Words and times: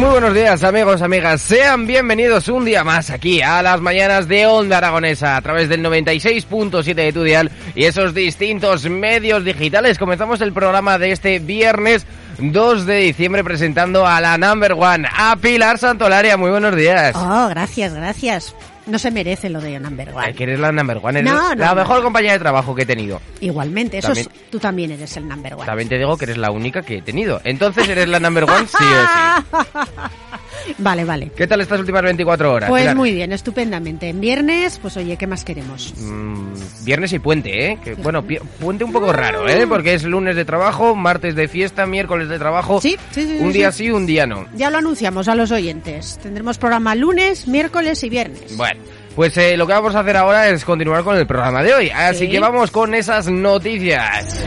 Muy 0.00 0.08
buenos 0.08 0.32
días 0.32 0.64
amigos, 0.64 1.02
amigas, 1.02 1.42
sean 1.42 1.86
bienvenidos 1.86 2.48
un 2.48 2.64
día 2.64 2.82
más 2.82 3.10
aquí 3.10 3.42
a 3.42 3.60
las 3.62 3.82
mañanas 3.82 4.28
de 4.28 4.46
Onda 4.46 4.78
Aragonesa 4.78 5.36
a 5.36 5.42
través 5.42 5.68
del 5.68 5.84
96.7 5.84 6.94
de 6.94 7.12
tu 7.12 7.22
dial 7.22 7.50
y 7.74 7.84
esos 7.84 8.14
distintos 8.14 8.88
medios 8.88 9.44
digitales. 9.44 9.98
Comenzamos 9.98 10.40
el 10.40 10.54
programa 10.54 10.96
de 10.96 11.12
este 11.12 11.38
viernes 11.38 12.06
2 12.38 12.86
de 12.86 12.96
diciembre 12.96 13.44
presentando 13.44 14.06
a 14.06 14.22
la 14.22 14.38
number 14.38 14.72
one, 14.72 15.06
a 15.14 15.36
Pilar 15.36 15.76
Santolaria. 15.76 16.38
Muy 16.38 16.50
buenos 16.50 16.74
días. 16.74 17.14
Oh, 17.14 17.48
gracias, 17.50 17.92
gracias. 17.92 18.54
No 18.90 18.98
se 18.98 19.10
merece 19.10 19.48
lo 19.48 19.60
de 19.60 19.78
number 19.78 20.08
one. 20.12 20.26
Ay, 20.26 20.34
que 20.34 20.42
eres 20.44 20.58
la 20.58 20.72
number 20.72 20.98
one, 21.02 21.20
eres 21.20 21.30
No, 21.32 21.50
no, 21.50 21.54
la 21.54 21.74
mejor 21.74 22.02
compañía 22.02 22.32
de 22.32 22.38
trabajo 22.40 22.74
que 22.74 22.82
he 22.82 22.86
tenido. 22.86 23.20
Igualmente, 23.40 23.98
eso 23.98 24.08
También- 24.08 24.28
es- 24.34 24.50
tú 24.50 24.58
también 24.58 24.90
eres 24.90 25.16
el 25.16 25.28
number 25.28 25.54
one. 25.54 25.64
También 25.66 25.88
te 25.88 25.96
digo 25.98 26.16
que 26.16 26.24
eres 26.24 26.38
la 26.38 26.50
única 26.50 26.82
que 26.82 26.98
he 26.98 27.02
tenido. 27.02 27.40
Entonces 27.44 27.88
eres 27.88 28.08
la 28.08 28.18
number 28.20 28.44
one 28.44 28.66
sí 28.66 28.76
o 28.84 29.62
sí. 29.62 29.68
Vale, 30.78 31.04
vale. 31.04 31.30
¿Qué 31.36 31.46
tal 31.46 31.60
estas 31.60 31.80
últimas 31.80 32.02
24 32.02 32.52
horas? 32.52 32.68
Pues 32.70 32.82
Pilar? 32.82 32.96
muy 32.96 33.12
bien, 33.12 33.32
estupendamente. 33.32 34.08
En 34.08 34.20
viernes, 34.20 34.78
pues 34.80 34.96
oye, 34.96 35.16
¿qué 35.16 35.26
más 35.26 35.44
queremos? 35.44 35.94
Mm, 35.98 36.52
viernes 36.84 37.12
y 37.12 37.18
puente, 37.18 37.66
¿eh? 37.72 37.78
Que, 37.82 37.94
bueno, 37.94 38.22
pi- 38.22 38.38
puente 38.60 38.84
un 38.84 38.92
poco 38.92 39.12
raro, 39.12 39.48
¿eh? 39.48 39.66
Porque 39.66 39.94
es 39.94 40.04
lunes 40.04 40.36
de 40.36 40.44
trabajo, 40.44 40.94
martes 40.94 41.34
de 41.34 41.48
fiesta, 41.48 41.86
miércoles 41.86 42.28
de 42.28 42.38
trabajo. 42.38 42.80
Sí, 42.80 42.96
sí, 43.10 43.22
sí, 43.22 43.38
Un 43.40 43.52
sí, 43.52 43.58
día 43.58 43.72
sí. 43.72 43.84
sí, 43.84 43.90
un 43.90 44.06
día 44.06 44.26
no. 44.26 44.46
Ya 44.54 44.70
lo 44.70 44.78
anunciamos 44.78 45.28
a 45.28 45.34
los 45.34 45.50
oyentes. 45.50 46.18
Tendremos 46.22 46.58
programa 46.58 46.94
lunes, 46.94 47.46
miércoles 47.48 48.02
y 48.04 48.08
viernes. 48.08 48.56
Bueno, 48.56 48.80
pues 49.16 49.36
eh, 49.36 49.56
lo 49.56 49.66
que 49.66 49.72
vamos 49.72 49.94
a 49.94 50.00
hacer 50.00 50.16
ahora 50.16 50.48
es 50.48 50.64
continuar 50.64 51.02
con 51.04 51.16
el 51.16 51.26
programa 51.26 51.62
de 51.62 51.74
hoy. 51.74 51.90
Así 51.90 52.26
Sí. 52.26 52.30
que 52.30 52.38
vamos 52.40 52.70
con 52.70 52.94
esas 52.94 53.28
noticias. 53.28 54.40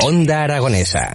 Onda 0.00 0.44
Aragonesa. 0.44 1.14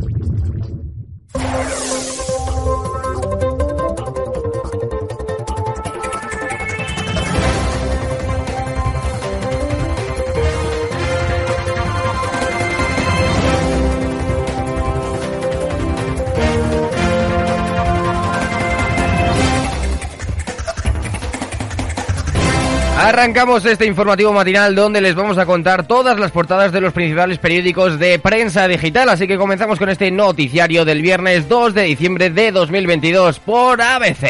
Arrancamos 23.01 23.65
este 23.65 23.87
informativo 23.87 24.31
matinal 24.31 24.75
donde 24.75 25.01
les 25.01 25.15
vamos 25.15 25.39
a 25.39 25.47
contar 25.47 25.87
todas 25.87 26.19
las 26.19 26.29
portadas 26.29 26.71
de 26.71 26.81
los 26.81 26.93
principales 26.93 27.39
periódicos 27.39 27.97
de 27.97 28.19
prensa 28.19 28.67
digital. 28.67 29.09
Así 29.09 29.27
que 29.27 29.39
comenzamos 29.39 29.79
con 29.79 29.89
este 29.89 30.11
noticiario 30.11 30.85
del 30.85 31.01
viernes 31.01 31.49
2 31.49 31.73
de 31.73 31.81
diciembre 31.81 32.29
de 32.29 32.51
2022 32.51 33.39
por 33.39 33.81
ABC. 33.81 34.27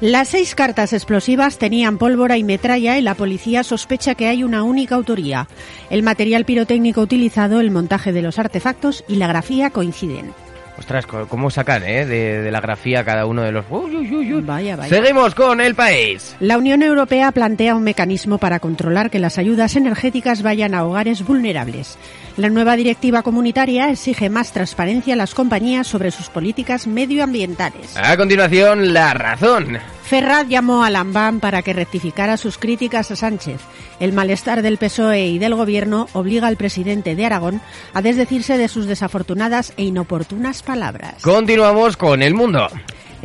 Las 0.00 0.28
seis 0.28 0.54
cartas 0.54 0.94
explosivas 0.94 1.58
tenían 1.58 1.98
pólvora 1.98 2.38
y 2.38 2.42
metralla 2.42 2.96
y 2.96 3.02
la 3.02 3.14
policía 3.14 3.62
sospecha 3.62 4.14
que 4.14 4.28
hay 4.28 4.44
una 4.44 4.62
única 4.62 4.94
autoría. 4.94 5.46
El 5.90 6.02
material 6.02 6.46
pirotécnico 6.46 7.02
utilizado, 7.02 7.60
el 7.60 7.70
montaje 7.70 8.14
de 8.14 8.22
los 8.22 8.38
artefactos 8.38 9.04
y 9.08 9.16
la 9.16 9.26
grafía 9.26 9.68
coinciden. 9.68 10.32
Ostras, 10.78 11.06
cómo 11.06 11.50
sacan, 11.50 11.82
¿eh? 11.84 12.04
De, 12.04 12.42
de 12.42 12.50
la 12.50 12.60
grafía 12.60 13.02
cada 13.04 13.24
uno 13.26 13.42
de 13.42 13.52
los... 13.52 13.64
Uy, 13.70 13.96
uy, 13.96 14.34
uy. 14.34 14.42
Vaya, 14.42 14.76
vaya. 14.76 14.94
Seguimos 14.94 15.34
con 15.34 15.60
el 15.60 15.74
país. 15.74 16.36
La 16.38 16.58
Unión 16.58 16.82
Europea 16.82 17.32
plantea 17.32 17.74
un 17.74 17.82
mecanismo 17.82 18.38
para 18.38 18.60
controlar 18.60 19.10
que 19.10 19.18
las 19.18 19.38
ayudas 19.38 19.74
energéticas 19.76 20.42
vayan 20.42 20.74
a 20.74 20.84
hogares 20.84 21.24
vulnerables. 21.24 21.98
La 22.36 22.50
nueva 22.50 22.76
directiva 22.76 23.22
comunitaria 23.22 23.90
exige 23.90 24.28
más 24.28 24.52
transparencia 24.52 25.14
a 25.14 25.16
las 25.16 25.34
compañías 25.34 25.86
sobre 25.86 26.10
sus 26.10 26.28
políticas 26.28 26.86
medioambientales. 26.86 27.96
A 27.96 28.14
continuación, 28.16 28.92
la 28.92 29.14
razón. 29.14 29.78
Ferraz 30.02 30.46
llamó 30.46 30.84
a 30.84 30.90
Lambán 30.90 31.40
para 31.40 31.62
que 31.62 31.72
rectificara 31.72 32.36
sus 32.36 32.58
críticas 32.58 33.10
a 33.10 33.16
Sánchez. 33.16 33.60
El 34.00 34.12
malestar 34.12 34.60
del 34.60 34.76
PSOE 34.76 35.28
y 35.28 35.38
del 35.38 35.54
Gobierno 35.54 36.08
obliga 36.12 36.46
al 36.46 36.58
presidente 36.58 37.16
de 37.16 37.24
Aragón 37.24 37.62
a 37.94 38.02
desdecirse 38.02 38.58
de 38.58 38.68
sus 38.68 38.84
desafortunadas 38.84 39.72
e 39.78 39.84
inoportunas 39.84 40.62
palabras. 40.62 41.22
Continuamos 41.22 41.96
con 41.96 42.22
el 42.22 42.34
mundo. 42.34 42.68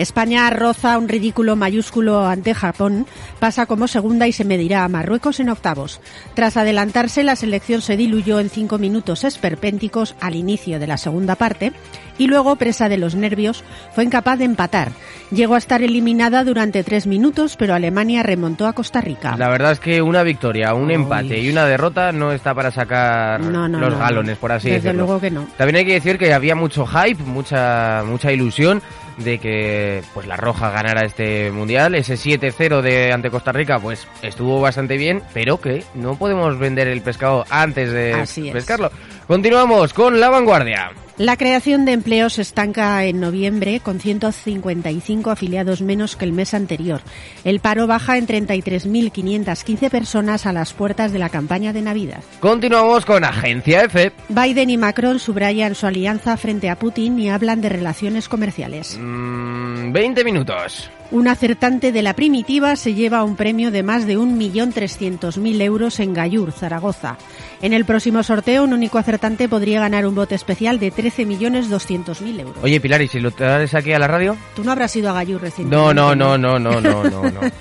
España 0.02 0.50
roza 0.50 0.98
un 0.98 1.08
ridículo 1.08 1.56
mayúsculo 1.56 2.26
ante 2.28 2.54
Japón, 2.54 3.06
pasa 3.40 3.66
como 3.66 3.88
segunda 3.88 4.28
y 4.28 4.32
se 4.32 4.46
medirá 4.46 4.84
a 4.84 4.90
Marruecos 4.90 5.40
en 5.40 5.50
octavos. 5.50 6.02
Tras 6.34 6.58
adelantarse, 6.58 7.24
la 7.24 7.36
selección 7.36 7.82
se 7.82 7.98
diluyó 7.98 8.40
en 8.40 8.50
cinco 8.50 8.78
minutos 8.78 9.24
esperpénticos 9.24 10.16
al 10.20 10.36
inicio 10.36 10.80
de 10.80 10.88
la 10.88 10.98
segunda 10.98 11.36
parte 11.36 11.72
y 12.18 12.28
luego, 12.28 12.56
presa 12.56 12.88
de 12.90 12.98
los 12.98 13.16
nervios, 13.16 13.64
fue 13.96 14.04
incapaz 14.04 14.38
de 14.38 14.46
empatar. 14.46 14.92
Llegó 15.32 15.56
a 15.56 15.58
estar 15.58 15.82
eliminada 15.82 16.44
durante 16.44 16.84
tres 16.84 17.08
minutos, 17.08 17.56
pero 17.58 17.74
Alemania 17.74 18.22
remontó 18.22 18.68
a 18.68 18.74
Costa 18.74 19.02
Rica. 19.02 19.36
La 19.38 19.50
verdad 19.50 19.72
es 19.72 19.80
que 19.80 20.02
una 20.04 20.22
victoria, 20.22 20.74
un 20.76 20.92
empate 20.92 21.40
y 21.40 21.50
una 21.50 21.66
derrota 21.66 22.12
no 22.12 22.32
está 22.32 22.54
para 22.54 22.70
sacar 22.70 23.40
No, 23.42 23.68
no, 23.68 23.80
los 23.80 23.94
no. 23.94 24.00
galones, 24.00 24.38
por 24.38 24.52
así 24.52 24.70
Desde 24.70 24.82
decirlo. 24.90 25.06
luego 25.06 25.22
que 25.22 25.32
no. 25.32 25.48
También 25.58 25.78
hay 25.78 25.86
que 25.86 25.94
decir 25.94 26.18
que 26.20 26.32
había 26.34 26.54
mucho 26.56 26.86
hype, 26.86 27.24
mucha 27.24 28.04
mucha 28.06 28.32
ilusión 28.32 28.82
de 29.18 29.40
que 29.40 30.04
pues 30.14 30.28
la 30.28 30.38
Roja 30.38 30.72
ganara 30.72 31.06
este 31.06 31.52
mundial. 31.52 31.96
Ese 31.96 32.16
7-0 32.16 32.82
de 32.82 33.12
ante 33.12 33.30
Costa 33.30 33.52
Rica 33.52 33.80
pues 33.80 34.08
estuvo 34.22 34.62
bastante 34.62 34.98
bien, 34.98 35.22
pero 35.34 35.60
que 35.60 35.84
no 35.94 36.16
podemos 36.18 36.58
vender 36.58 36.88
el 36.88 37.02
pescado 37.02 37.46
antes 37.50 37.92
de 37.92 38.14
Así 38.14 38.52
pescarlo. 38.52 38.92
Continuamos 39.28 39.94
con 39.94 40.20
la 40.20 40.30
vanguardia. 40.30 40.92
La 41.22 41.38
creación 41.38 41.86
de 41.86 41.92
empleo 41.92 42.32
se 42.32 42.42
estanca 42.42 43.06
en 43.06 43.20
noviembre 43.20 43.80
con 43.80 44.00
155 44.00 45.30
afiliados 45.30 45.84
menos 45.84 46.16
que 46.16 46.26
el 46.26 46.34
mes 46.34 46.56
anterior. 46.56 47.02
El 47.44 47.59
paro 47.59 47.86
baja 47.86 48.18
en 48.18 48.26
33.515 48.26 49.92
personas 49.92 50.48
a 50.48 50.52
las 50.52 50.74
puertas 50.74 51.12
de 51.12 51.20
la 51.20 51.30
campaña 51.30 51.74
de 51.74 51.84
Navidad. 51.84 52.24
Continuamos 52.40 53.06
con 53.06 53.24
Agencia 53.24 53.84
F. 53.84 54.12
Biden 54.30 54.72
y 54.72 54.78
Macron 54.78 55.20
subrayan 55.20 55.76
su 55.76 55.86
alianza 55.86 56.38
frente 56.38 56.72
a 56.72 56.80
Putin 56.80 57.20
y 57.20 57.30
hablan 57.30 57.62
de 57.62 57.70
relaciones 57.70 58.28
comerciales. 58.28 58.98
Mm, 59.00 59.92
20 59.92 60.24
minutos. 60.24 60.90
Un 61.12 61.28
acertante 61.28 61.92
de 61.92 62.02
la 62.02 62.14
primitiva 62.16 62.78
se 62.78 62.94
lleva 62.94 63.24
un 63.26 63.36
premio 63.36 63.70
de 63.70 63.84
más 63.84 64.08
de 64.08 64.18
1.300.000 64.18 65.62
euros 65.62 66.00
en 66.00 66.14
Gallur, 66.14 66.54
Zaragoza. 66.54 67.18
En 67.62 67.74
el 67.74 67.84
próximo 67.84 68.24
sorteo, 68.24 68.64
un 68.64 68.72
único 68.74 68.98
acertante 68.98 69.50
podría 69.50 69.82
ganar 69.82 70.06
un 70.08 70.16
bote 70.16 70.36
especial 70.36 70.80
de 70.80 70.92
13.200.000 70.92 72.40
euros. 72.40 72.56
Oye, 72.64 72.80
Pilar, 72.80 73.02
¿y 73.02 73.08
si 73.10 73.20
lo 73.20 73.32
traes 73.32 73.76
aquí 73.76 73.92
a 73.92 74.00
la 74.00 74.08
radio? 74.08 74.38
¿Tú 74.56 74.64
no 74.64 74.72
habrás 74.72 74.96
ido 74.96 75.10
a 75.10 75.14
Gallur 75.14 75.42
recientemente? 75.42 75.76
No, 75.76 75.94
no, 75.94 76.16
no, 76.16 76.38
no, 76.38 76.58
no, 76.58 76.80
no, 76.80 77.04
no, 77.04 77.24
no. 77.30 77.42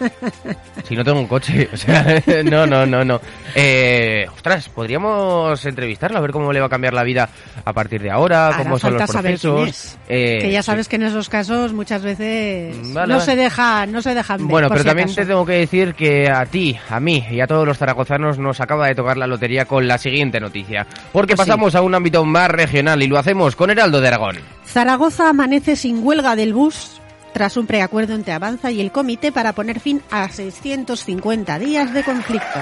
Si 0.88 0.96
no 0.96 1.04
tengo 1.04 1.20
un 1.20 1.26
coche, 1.28 1.68
o 1.72 1.76
sea, 1.76 2.20
no, 2.44 2.66
no, 2.66 2.84
no, 2.86 3.04
no. 3.04 3.20
Eh, 3.54 4.26
ostras, 4.34 4.68
podríamos 4.68 5.64
entrevistarlo 5.64 6.18
a 6.18 6.20
ver 6.20 6.30
cómo 6.32 6.52
le 6.52 6.58
va 6.60 6.66
a 6.66 6.70
cambiar 6.70 6.94
la 6.94 7.04
vida 7.04 7.28
a 7.64 7.72
partir 7.72 8.00
de 8.02 8.10
ahora, 8.10 8.48
Hará 8.48 8.58
cómo 8.64 8.78
son 8.78 8.94
los 8.94 9.08
saber 9.10 9.38
quién 9.38 9.52
procesos. 9.54 9.68
es. 9.68 9.98
Eh, 10.08 10.38
que 10.42 10.50
ya 10.50 10.62
sí. 10.62 10.66
sabes 10.66 10.88
que 10.88 10.96
en 10.96 11.02
esos 11.04 11.28
casos 11.28 11.72
muchas 11.72 12.02
veces 12.02 12.74
Vale, 12.92 13.12
no 13.12 13.18
vale. 13.18 13.20
se 13.20 13.36
deja, 13.40 13.86
no 13.86 14.00
se 14.02 14.14
dejan 14.14 14.38
ver, 14.38 14.46
Bueno, 14.46 14.68
pero 14.68 14.80
si 14.82 14.86
también 14.86 15.08
acaso. 15.08 15.20
te 15.22 15.26
tengo 15.26 15.44
que 15.44 15.52
decir 15.54 15.94
que 15.94 16.30
a 16.30 16.46
ti, 16.46 16.78
a 16.88 17.00
mí 17.00 17.24
y 17.30 17.40
a 17.40 17.46
todos 17.46 17.66
los 17.66 17.76
zaragozanos 17.78 18.38
nos 18.38 18.60
acaba 18.60 18.86
de 18.86 18.94
tocar 18.94 19.16
la 19.16 19.26
lotería 19.26 19.64
con 19.64 19.88
la 19.88 19.98
siguiente 19.98 20.38
noticia. 20.40 20.86
Porque 21.12 21.34
Pues 21.34 21.46
sí. 21.46 21.50
pasamos 21.50 21.74
a 21.74 21.82
un 21.82 21.94
ámbito 21.94 22.24
más 22.24 22.48
regional 22.50 23.02
y 23.02 23.08
lo 23.08 23.18
hacemos 23.18 23.56
con 23.56 23.70
Heraldo 23.70 24.00
de 24.00 24.08
Aragón. 24.08 24.36
Zaragoza 24.66 25.28
amanece 25.28 25.74
sin 25.76 26.04
huelga 26.06 26.36
del 26.36 26.54
bus 26.54 27.00
tras 27.34 27.56
un 27.56 27.66
preacuerdo 27.66 28.14
entre 28.14 28.32
Avanza 28.32 28.70
y 28.70 28.80
el 28.80 28.90
comité 28.92 29.32
para 29.32 29.52
poner 29.52 29.80
fin 29.80 30.02
a 30.10 30.28
650 30.28 31.58
días 31.58 31.92
de 31.94 32.02
conflicto. 32.04 32.60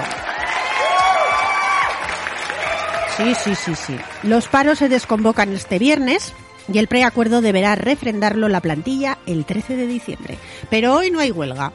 Sí, 3.17 3.35
sí, 3.35 3.55
sí, 3.55 3.75
sí. 3.75 3.97
Los 4.23 4.47
paros 4.47 4.79
se 4.79 4.87
desconvocan 4.87 5.51
este 5.53 5.77
viernes 5.77 6.33
y 6.73 6.77
el 6.77 6.87
preacuerdo 6.87 7.41
deberá 7.41 7.75
refrendarlo 7.75 8.47
la 8.49 8.61
plantilla 8.61 9.17
el 9.25 9.45
13 9.45 9.75
de 9.75 9.87
diciembre. 9.87 10.37
Pero 10.69 10.95
hoy 10.95 11.11
no 11.11 11.19
hay 11.19 11.31
huelga. 11.31 11.71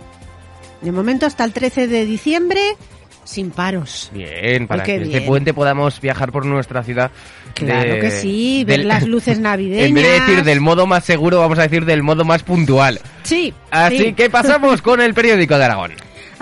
De 0.81 0.93
momento 0.93 1.27
hasta 1.27 1.45
el 1.45 1.53
13 1.53 1.87
de 1.89 2.05
diciembre 2.05 2.61
sin 3.25 3.51
paros. 3.51 4.11
Bien, 4.13 4.67
para 4.67 4.83
Ay, 4.83 4.87
que 4.87 4.97
este 4.97 5.09
bien. 5.09 5.27
puente 5.27 5.55
podamos 5.55 5.99
viajar 6.01 6.31
por 6.31 6.45
nuestra 6.45 6.83
ciudad. 6.83 7.11
Claro 7.55 7.95
de- 7.95 8.01
que 8.01 8.11
sí, 8.11 8.65
ver 8.67 8.81
del- 8.81 8.89
las 8.89 9.07
luces 9.07 9.39
navideñas. 9.41 9.87
En 9.89 9.95
vez 9.95 10.05
de 10.05 10.21
decir 10.21 10.45
del 10.45 10.61
modo 10.61 10.87
más 10.87 11.05
seguro, 11.05 11.39
vamos 11.41 11.59
a 11.59 11.63
decir 11.63 11.87
del 11.87 12.03
modo 12.03 12.25
más 12.25 12.43
puntual. 12.43 13.01
Sí. 13.23 13.55
Así 13.71 13.99
sí. 13.99 14.13
que 14.13 14.29
pasamos 14.29 14.83
con 14.83 15.01
el 15.01 15.15
periódico 15.15 15.57
de 15.57 15.65
Aragón. 15.65 15.93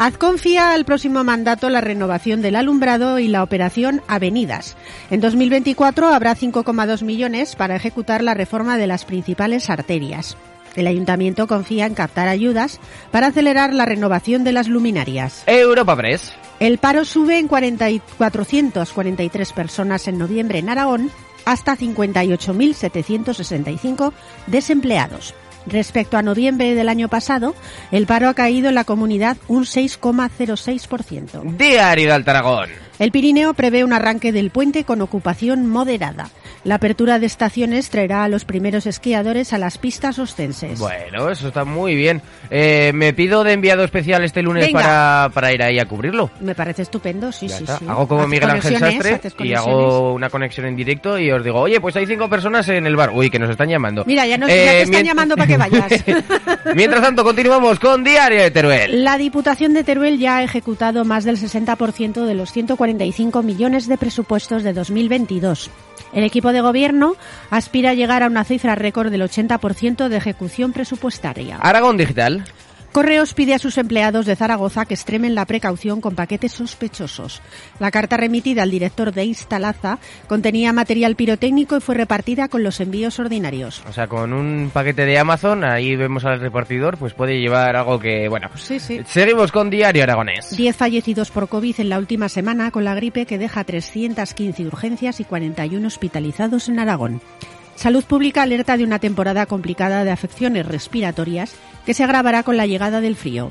Azconfía 0.02 0.72
al 0.72 0.84
próximo 0.84 1.22
mandato 1.22 1.70
la 1.70 1.80
renovación 1.80 2.42
del 2.42 2.56
alumbrado 2.56 3.20
y 3.20 3.28
la 3.28 3.44
operación 3.44 4.02
Avenidas. 4.08 4.76
En 5.12 5.20
2024 5.20 6.08
habrá 6.08 6.34
5,2 6.34 7.04
millones 7.04 7.54
para 7.54 7.76
ejecutar 7.76 8.24
la 8.24 8.34
reforma 8.34 8.76
de 8.78 8.88
las 8.88 9.04
principales 9.04 9.70
arterias. 9.70 10.36
El 10.74 10.88
ayuntamiento 10.88 11.46
confía 11.46 11.86
en 11.86 11.94
captar 11.94 12.26
ayudas 12.26 12.80
para 13.12 13.28
acelerar 13.28 13.72
la 13.72 13.84
renovación 13.84 14.42
de 14.42 14.50
las 14.50 14.66
luminarias. 14.66 15.44
Europa 15.46 15.94
Press. 15.94 16.32
El 16.58 16.78
paro 16.78 17.04
sube 17.04 17.38
en 17.38 17.46
40 17.46 17.90
y 17.90 18.00
443 18.18 19.52
personas 19.52 20.08
en 20.08 20.18
noviembre 20.18 20.58
en 20.58 20.68
Aragón 20.68 21.12
hasta 21.44 21.76
58.765 21.76 24.12
desempleados. 24.48 25.32
Respecto 25.66 26.16
a 26.16 26.22
noviembre 26.22 26.74
del 26.74 26.88
año 26.88 27.08
pasado, 27.08 27.54
el 27.90 28.06
paro 28.06 28.28
ha 28.28 28.34
caído 28.34 28.68
en 28.68 28.74
la 28.74 28.84
comunidad 28.84 29.36
un 29.48 29.64
6,06%. 29.64 31.56
Diario 31.56 32.06
de 32.06 32.12
Altaragón. 32.12 32.70
El 32.98 33.10
Pirineo 33.10 33.54
prevé 33.54 33.84
un 33.84 33.92
arranque 33.92 34.32
del 34.32 34.50
puente 34.50 34.84
con 34.84 35.00
ocupación 35.00 35.66
moderada. 35.66 36.30
La 36.64 36.76
apertura 36.76 37.18
de 37.18 37.26
estaciones 37.26 37.90
traerá 37.90 38.22
a 38.22 38.28
los 38.28 38.44
primeros 38.44 38.86
esquiadores 38.86 39.52
a 39.52 39.58
las 39.58 39.78
pistas 39.78 40.20
ostenses. 40.20 40.78
Bueno, 40.78 41.28
eso 41.28 41.48
está 41.48 41.64
muy 41.64 41.96
bien. 41.96 42.22
Eh, 42.50 42.92
me 42.94 43.12
pido 43.12 43.42
de 43.42 43.52
enviado 43.52 43.82
especial 43.82 44.22
este 44.22 44.42
lunes 44.42 44.68
para, 44.70 45.28
para 45.34 45.52
ir 45.52 45.60
ahí 45.60 45.80
a 45.80 45.86
cubrirlo. 45.86 46.30
Me 46.40 46.54
parece 46.54 46.82
estupendo, 46.82 47.32
sí, 47.32 47.48
Ya 47.48 47.56
sí, 47.56 47.64
sí. 47.66 47.84
Hago 47.88 48.06
como 48.06 48.20
Haces 48.22 48.30
Miguel 48.30 48.50
Ángel 48.50 48.78
Sastre 48.78 49.20
y 49.40 49.54
hago 49.54 50.12
una 50.12 50.30
conexión 50.30 50.66
en 50.66 50.76
directo 50.76 51.18
y 51.18 51.32
os 51.32 51.42
digo, 51.42 51.58
oye, 51.60 51.80
pues 51.80 51.96
hay 51.96 52.06
cinco 52.06 52.28
personas 52.28 52.68
en 52.68 52.86
el 52.86 52.94
bar. 52.94 53.10
Uy, 53.12 53.28
que 53.28 53.40
nos 53.40 53.50
están 53.50 53.68
llamando. 53.68 54.04
Mira, 54.06 54.24
ya, 54.26 54.38
nos, 54.38 54.48
Eh, 54.48 54.64
ya 54.64 54.72
te 54.72 54.82
están 54.82 55.04
llamando 55.04 55.34
para 55.34 55.48
que 55.48 55.56
vayas. 55.56 55.92
Mientras 56.76 57.02
tanto, 57.02 57.24
continuamos 57.24 57.80
con 57.80 58.04
Diario 58.04 58.40
de 58.40 58.50
Teruel. 58.52 59.02
La 59.02 59.18
Diputación 59.18 59.74
de 59.74 59.82
Teruel 59.82 60.18
ya 60.18 60.36
ha 60.36 60.42
ejecutado 60.44 61.04
más 61.04 61.24
del 61.24 61.38
60% 61.38 62.24
de 62.24 62.34
los 62.34 62.52
145 62.52 63.42
millones 63.42 63.88
de 63.88 63.98
presupuestos 63.98 64.62
de 64.62 64.72
2022. 64.72 65.70
El 66.12 66.24
equipo 66.24 66.51
de 66.52 66.60
gobierno 66.60 67.16
aspira 67.50 67.90
a 67.90 67.94
llegar 67.94 68.22
a 68.22 68.26
una 68.26 68.44
cifra 68.44 68.74
récord 68.74 69.10
del 69.10 69.22
80% 69.22 70.08
de 70.08 70.16
ejecución 70.16 70.72
presupuestaria. 70.72 71.56
Aragón 71.60 71.96
Digital. 71.96 72.44
Correos 72.92 73.32
pide 73.32 73.54
a 73.54 73.58
sus 73.58 73.78
empleados 73.78 74.26
de 74.26 74.36
Zaragoza 74.36 74.84
que 74.84 74.92
extremen 74.92 75.34
la 75.34 75.46
precaución 75.46 76.02
con 76.02 76.14
paquetes 76.14 76.52
sospechosos. 76.52 77.40
La 77.78 77.90
carta 77.90 78.18
remitida 78.18 78.62
al 78.62 78.70
director 78.70 79.12
de 79.12 79.24
Instalaza 79.24 79.98
contenía 80.26 80.74
material 80.74 81.16
pirotécnico 81.16 81.78
y 81.78 81.80
fue 81.80 81.94
repartida 81.94 82.48
con 82.48 82.62
los 82.62 82.80
envíos 82.80 83.18
ordinarios. 83.18 83.82
O 83.88 83.94
sea, 83.94 84.08
con 84.08 84.34
un 84.34 84.70
paquete 84.72 85.06
de 85.06 85.18
Amazon, 85.18 85.64
ahí 85.64 85.96
vemos 85.96 86.26
al 86.26 86.38
repartidor, 86.38 86.98
pues 86.98 87.14
puede 87.14 87.40
llevar 87.40 87.76
algo 87.76 87.98
que, 87.98 88.28
bueno. 88.28 88.50
Sí, 88.56 88.78
sí. 88.78 89.00
Seguimos 89.06 89.52
con 89.52 89.70
Diario 89.70 90.02
Aragonés. 90.02 90.54
10 90.54 90.76
fallecidos 90.76 91.30
por 91.30 91.48
COVID 91.48 91.80
en 91.80 91.88
la 91.88 91.98
última 91.98 92.28
semana 92.28 92.70
con 92.70 92.84
la 92.84 92.94
gripe 92.94 93.24
que 93.24 93.38
deja 93.38 93.64
315 93.64 94.66
urgencias 94.66 95.18
y 95.18 95.24
41 95.24 95.86
hospitalizados 95.86 96.68
en 96.68 96.78
Aragón. 96.78 97.22
Salud 97.74 98.04
Pública 98.04 98.42
alerta 98.42 98.76
de 98.76 98.84
una 98.84 98.98
temporada 98.98 99.46
complicada 99.46 100.04
de 100.04 100.10
afecciones 100.10 100.66
respiratorias 100.66 101.54
que 101.84 101.94
se 101.94 102.04
agravará 102.04 102.42
con 102.42 102.56
la 102.56 102.66
llegada 102.66 103.00
del 103.00 103.16
frío. 103.16 103.50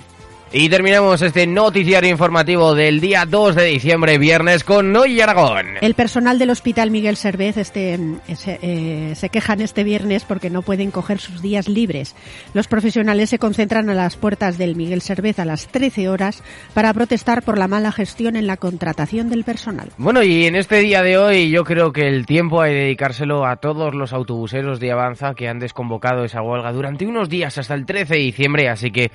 Y 0.54 0.68
terminamos 0.68 1.22
este 1.22 1.48
noticiario 1.48 2.10
informativo 2.10 2.76
del 2.76 3.00
día 3.00 3.26
2 3.26 3.56
de 3.56 3.66
diciembre, 3.68 4.18
viernes, 4.18 4.66
con 4.66 4.92
Noy 4.92 5.22
Aragón. 5.22 5.66
El 5.80 5.94
personal 5.94 6.40
del 6.40 6.50
Hospital 6.50 6.92
Miguel 6.92 7.16
Servez 7.16 7.56
este, 7.56 7.94
eh, 7.94 8.36
se, 8.36 8.60
eh, 8.62 9.16
se 9.16 9.30
quejan 9.30 9.62
este 9.62 9.86
viernes 9.86 10.26
porque 10.26 10.50
no 10.50 10.62
pueden 10.62 10.92
coger 10.92 11.20
sus 11.20 11.42
días 11.42 11.70
libres. 11.70 12.18
Los 12.54 12.68
profesionales 12.68 13.30
se 13.30 13.40
concentran 13.40 13.90
a 13.90 13.94
las 13.94 14.18
puertas 14.18 14.58
del 14.58 14.76
Miguel 14.76 15.00
Servez 15.00 15.40
a 15.40 15.46
las 15.46 15.70
13 15.70 16.10
horas 16.10 16.44
para 16.74 16.94
protestar 16.94 17.44
por 17.44 17.58
la 17.58 17.70
mala 17.70 17.94
gestión 17.94 18.36
en 18.36 18.46
la 18.46 18.58
contratación 18.58 19.30
del 19.30 19.46
personal. 19.46 19.88
Bueno, 19.98 20.22
y 20.22 20.48
en 20.48 20.58
este 20.58 20.80
día 20.80 21.02
de 21.02 21.18
hoy 21.18 21.50
yo 21.50 21.64
creo 21.64 21.94
que 21.94 22.10
el 22.10 22.26
tiempo 22.26 22.62
hay 22.62 22.74
que 22.74 22.80
dedicárselo 22.80 23.46
a 23.46 23.56
todos 23.56 23.96
los 23.96 24.12
autobuseros 24.12 24.82
de 24.82 24.92
Avanza 24.92 25.34
que 25.34 25.48
han 25.48 25.60
desconvocado 25.60 26.26
esa 26.26 26.42
huelga 26.42 26.74
durante 26.74 27.06
unos 27.06 27.30
días 27.30 27.58
hasta 27.58 27.74
el 27.74 27.86
13 27.86 28.16
de 28.16 28.20
diciembre, 28.20 28.68
así 28.68 28.92
que 28.92 29.12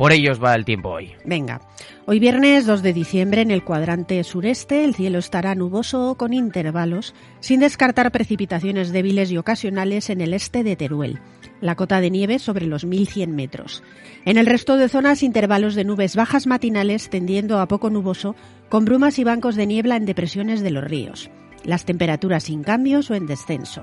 por 0.00 0.12
ellos 0.12 0.42
va 0.42 0.54
el 0.54 0.64
tiempo 0.64 0.88
hoy. 0.88 1.12
Venga, 1.26 1.60
hoy 2.06 2.20
viernes 2.20 2.64
2 2.64 2.82
de 2.82 2.94
diciembre 2.94 3.42
en 3.42 3.50
el 3.50 3.62
cuadrante 3.62 4.24
sureste 4.24 4.82
el 4.82 4.94
cielo 4.94 5.18
estará 5.18 5.54
nuboso 5.54 6.14
con 6.14 6.32
intervalos, 6.32 7.14
sin 7.40 7.60
descartar 7.60 8.10
precipitaciones 8.10 8.92
débiles 8.92 9.30
y 9.30 9.36
ocasionales 9.36 10.08
en 10.08 10.22
el 10.22 10.32
este 10.32 10.64
de 10.64 10.74
Teruel. 10.74 11.18
La 11.60 11.74
cota 11.74 12.00
de 12.00 12.10
nieve 12.10 12.38
sobre 12.38 12.64
los 12.64 12.86
1100 12.86 13.36
metros. 13.36 13.82
En 14.24 14.38
el 14.38 14.46
resto 14.46 14.78
de 14.78 14.88
zonas 14.88 15.22
intervalos 15.22 15.74
de 15.74 15.84
nubes 15.84 16.16
bajas 16.16 16.46
matinales 16.46 17.10
tendiendo 17.10 17.60
a 17.60 17.68
poco 17.68 17.90
nuboso, 17.90 18.34
con 18.70 18.86
brumas 18.86 19.18
y 19.18 19.24
bancos 19.24 19.54
de 19.54 19.66
niebla 19.66 19.96
en 19.96 20.06
depresiones 20.06 20.62
de 20.62 20.70
los 20.70 20.84
ríos. 20.84 21.30
Las 21.64 21.84
temperaturas 21.84 22.44
sin 22.44 22.62
cambios 22.62 23.10
o 23.10 23.14
en 23.14 23.26
descenso. 23.26 23.82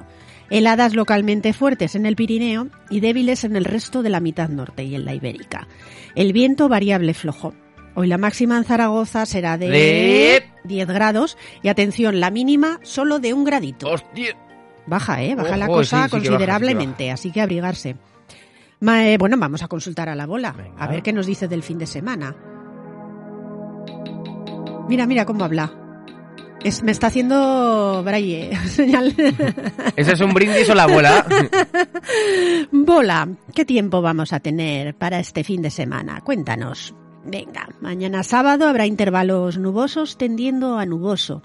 Heladas 0.49 0.95
localmente 0.95 1.53
fuertes 1.53 1.95
en 1.95 2.05
el 2.05 2.15
Pirineo 2.15 2.67
y 2.89 3.01
débiles 3.01 3.43
en 3.43 3.55
el 3.55 3.65
resto 3.65 4.01
de 4.01 4.09
la 4.09 4.19
mitad 4.19 4.49
norte 4.49 4.83
y 4.83 4.95
en 4.95 5.05
la 5.05 5.13
Ibérica. 5.13 5.67
El 6.15 6.33
viento 6.33 6.69
variable 6.69 7.13
flojo. 7.13 7.53
Hoy 7.95 8.07
la 8.07 8.17
máxima 8.17 8.57
en 8.57 8.63
Zaragoza 8.63 9.25
será 9.25 9.57
de, 9.57 9.69
De- 9.69 10.43
10 10.63 10.87
grados 10.87 11.37
y 11.63 11.67
atención, 11.67 12.19
la 12.19 12.29
mínima 12.31 12.79
solo 12.83 13.19
de 13.19 13.33
un 13.33 13.43
gradito. 13.43 13.89
¡Hostia! 13.89 14.35
Baja, 14.85 15.21
¿eh? 15.23 15.35
Baja 15.35 15.57
la 15.57 15.67
cosa 15.67 15.97
sí 15.97 16.03
sí 16.03 16.05
que 16.21 16.27
considerablemente, 16.29 17.11
así 17.11 17.31
que 17.31 17.41
abrigarse. 17.41 17.95
Ma- 18.79 19.07
eh, 19.07 19.17
bueno, 19.17 19.35
vamos 19.37 19.63
a 19.63 19.67
consultar 19.67 20.07
a 20.09 20.15
la 20.15 20.25
bola, 20.27 20.51
Venga. 20.53 20.75
a 20.77 20.87
ver 20.87 21.01
qué 21.03 21.11
nos 21.11 21.25
dice 21.25 21.47
del 21.47 21.63
fin 21.63 21.77
de 21.79 21.87
semana. 21.87 22.35
Mira, 24.87 25.05
mira 25.05 25.25
cómo 25.25 25.43
habla. 25.43 25.73
Es, 26.63 26.83
me 26.83 26.91
está 26.91 27.07
haciendo 27.07 28.01
Braille 28.03 28.55
señal. 28.67 29.13
¿Ese 29.95 30.13
es 30.13 30.21
un 30.21 30.33
brindis 30.33 30.69
o 30.69 30.75
la 30.75 30.87
bola? 30.87 31.25
Bola, 32.71 33.29
¿qué 33.53 33.63
tiempo 33.65 34.01
vamos 34.01 34.33
a 34.33 34.39
tener 34.39 34.95
para 34.95 35.19
este 35.19 35.43
fin 35.43 35.61
de 35.61 35.69
semana? 35.69 36.21
Cuéntanos. 36.21 36.95
Venga, 37.29 37.67
mañana 37.81 38.23
sábado 38.23 38.67
habrá 38.67 38.85
intervalos 38.85 39.57
nubosos 39.57 40.17
tendiendo 40.17 40.77
a 40.77 40.85
nuboso. 40.85 41.43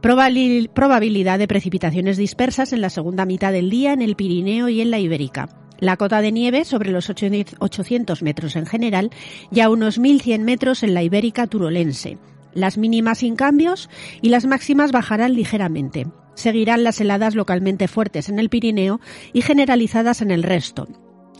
Probabilidad 0.00 1.38
de 1.38 1.48
precipitaciones 1.48 2.16
dispersas 2.16 2.72
en 2.72 2.80
la 2.80 2.90
segunda 2.90 3.24
mitad 3.24 3.52
del 3.52 3.68
día 3.68 3.92
en 3.92 4.02
el 4.02 4.14
Pirineo 4.14 4.68
y 4.68 4.80
en 4.80 4.90
la 4.92 5.00
Ibérica. 5.00 5.48
La 5.80 5.96
cota 5.96 6.20
de 6.20 6.30
nieve 6.30 6.64
sobre 6.64 6.92
los 6.92 7.10
800 7.10 8.22
metros 8.22 8.54
en 8.54 8.66
general 8.66 9.10
y 9.50 9.60
a 9.60 9.70
unos 9.70 9.98
1100 9.98 10.44
metros 10.44 10.84
en 10.84 10.94
la 10.94 11.02
Ibérica 11.02 11.48
turolense. 11.48 12.18
Las 12.54 12.78
mínimas 12.78 13.18
sin 13.18 13.36
cambios 13.36 13.90
y 14.22 14.28
las 14.28 14.46
máximas 14.46 14.92
bajarán 14.92 15.34
ligeramente. 15.34 16.06
Seguirán 16.34 16.84
las 16.84 17.00
heladas 17.00 17.34
localmente 17.34 17.88
fuertes 17.88 18.28
en 18.28 18.38
el 18.38 18.48
Pirineo 18.48 19.00
y 19.32 19.42
generalizadas 19.42 20.22
en 20.22 20.30
el 20.30 20.42
resto, 20.42 20.88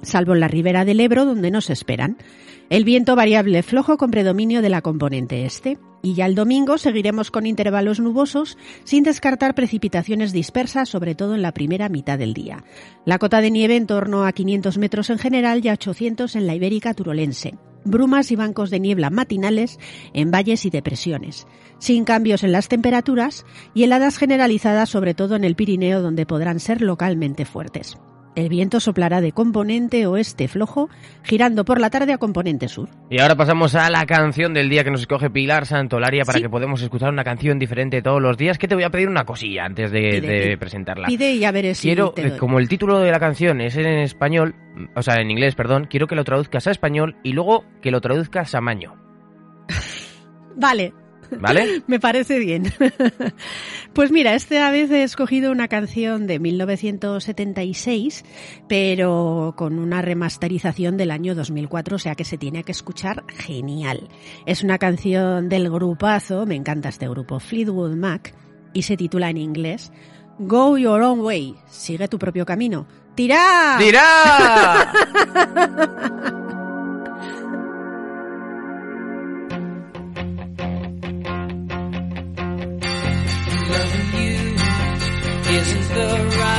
salvo 0.02 0.35
en 0.35 0.40
la 0.40 0.49
ribera 0.49 0.85
del 0.85 1.00
Ebro 1.00 1.25
donde 1.25 1.50
no 1.50 1.61
se 1.61 1.73
esperan. 1.73 2.16
El 2.71 2.85
viento 2.85 3.14
variable 3.14 3.62
flojo 3.62 3.99
con 3.99 4.11
predominio 4.11 4.62
de 4.62 4.71
la 4.71 4.83
componente 4.83 5.44
este. 5.44 5.78
Y 6.02 6.14
ya 6.14 6.26
el 6.26 6.35
domingo 6.35 6.76
seguiremos 6.76 7.30
con 7.30 7.47
intervalos 7.47 7.99
nubosos 7.99 8.59
sin 8.85 9.04
descartar 9.04 9.54
precipitaciones 9.54 10.33
dispersas, 10.33 10.88
sobre 10.88 11.14
todo 11.14 11.35
en 11.35 11.42
la 11.42 11.52
primera 11.52 11.88
mitad 11.88 12.18
del 12.18 12.35
día. 12.35 12.62
La 13.06 13.18
cota 13.18 13.40
de 13.40 13.50
nieve 13.50 13.76
en 13.76 13.87
torno 13.87 14.25
a 14.26 14.33
500 14.33 14.76
metros 14.76 15.11
en 15.11 15.18
general 15.18 15.64
y 15.64 15.68
a 15.68 15.75
800 15.75 16.37
en 16.37 16.47
la 16.47 16.54
Ibérica 16.54 16.92
turolense. 16.92 17.54
Brumas 17.84 18.30
y 18.30 18.36
bancos 18.36 18.70
de 18.70 18.80
niebla 18.80 19.10
matinales 19.10 19.78
en 20.12 20.30
valles 20.30 20.64
y 20.64 20.70
depresiones. 20.70 21.46
Sin 21.78 22.04
cambios 22.04 22.42
en 22.42 22.52
las 22.52 22.68
temperaturas 22.68 23.44
y 23.74 23.84
heladas 23.84 24.18
generalizadas 24.18 24.88
sobre 24.88 25.14
todo 25.14 25.36
en 25.36 25.44
el 25.44 25.56
Pirineo 25.56 26.00
donde 26.00 26.26
podrán 26.26 26.60
ser 26.60 26.80
localmente 26.80 27.44
fuertes. 27.44 27.98
El 28.36 28.48
viento 28.48 28.80
soplará 28.80 29.20
de 29.20 29.30
componente 29.30 30.06
oeste 30.06 30.48
flojo, 30.48 30.88
girando 31.22 31.64
por 31.64 31.80
la 31.80 31.88
tarde 31.88 32.12
a 32.12 32.18
componente 32.18 32.66
sur. 32.68 32.88
Y 33.08 33.20
ahora 33.20 33.36
pasamos 33.36 33.76
a 33.76 33.88
la 33.90 34.04
canción 34.06 34.52
del 34.54 34.68
día 34.68 34.82
que 34.82 34.90
nos 34.90 35.02
escoge 35.02 35.30
Pilar 35.30 35.66
Santolaria 35.66 36.24
para 36.24 36.38
Sí. 36.38 36.42
que 36.42 36.48
podamos 36.50 36.82
escuchar 36.82 37.10
una 37.12 37.22
canción 37.22 37.60
diferente 37.60 38.02
todos 38.02 38.20
los 38.20 38.36
días. 38.36 38.58
Que 38.58 38.66
te 38.66 38.74
voy 38.74 38.82
a 38.82 38.90
pedir 38.90 39.08
una 39.08 39.24
cosilla 39.24 39.64
antes 39.64 39.92
de, 39.92 40.00
Pide, 40.00 40.20
de 40.20 40.42
pide. 40.42 40.58
presentarla. 40.58 41.06
Pide 41.06 41.32
y 41.32 41.38
ya 41.38 41.52
veré 41.52 41.74
si 41.76 41.88
Quiero, 41.88 42.10
te 42.10 42.22
eh, 42.26 42.30
doy. 42.30 42.38
como 42.38 42.58
el 42.58 42.68
título 42.68 42.98
de 42.98 43.12
la 43.12 43.20
canción 43.20 43.60
es 43.60 43.76
en 43.76 43.86
español, 43.86 44.56
o 44.96 45.02
sea, 45.02 45.20
en 45.20 45.30
inglés, 45.30 45.54
perdón, 45.54 45.86
quiero 45.88 46.08
que 46.08 46.16
lo 46.16 46.24
traduzcas 46.24 46.66
a 46.66 46.72
español 46.72 47.16
y 47.22 47.32
luego 47.34 47.64
que 47.82 47.92
lo 47.92 48.00
traduzcas 48.00 48.54
a 48.56 48.60
maño. 48.60 48.94
Vale, 50.56 50.92
¿Vale? 51.38 51.83
me 51.87 52.00
parece 52.00 52.38
bien. 52.38 52.73
pues 53.93 54.11
mira, 54.11 54.35
esta 54.35 54.71
vez 54.71 54.90
he 54.90 55.02
escogido 55.02 55.52
una 55.52 55.69
canción 55.69 56.26
de 56.26 56.38
1976, 56.38 58.25
pero 58.69 59.54
con 59.57 59.78
una 59.78 60.02
remasterización 60.02 60.97
del 60.97 61.11
año 61.11 61.35
2004, 61.35 61.97
o 61.97 61.99
sea 61.99 62.14
que 62.14 62.25
se 62.25 62.38
tiene 62.38 62.64
que 62.64 62.73
escuchar 62.73 63.25
genial. 63.28 64.09
Es 64.47 64.62
una 64.62 64.78
canción 64.78 65.49
del 65.49 65.71
grupazo, 65.71 66.47
me 66.47 66.57
encanta 66.57 66.88
este 66.88 67.09
grupo, 67.09 67.40
Fleetwood 67.40 67.97
Mac, 67.97 68.35
y 68.73 68.83
se 68.83 68.97
titula 68.97 69.31
en 69.31 69.37
inglés 69.37 69.93
Go 70.38 70.76
Your 70.76 71.00
Own 71.02 71.21
Way, 71.21 71.57
sigue 71.66 72.09
tu 72.09 72.19
propio 72.19 72.45
camino. 72.45 72.87
¡Tira! 73.14 73.76
¡Tira! 73.78 74.93
isn't 85.66 85.88
the 85.94 86.37
right 86.37 86.53